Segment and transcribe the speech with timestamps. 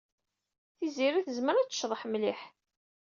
[0.77, 2.39] Tiziri tezmer ad tecḍeḥ mliḥ.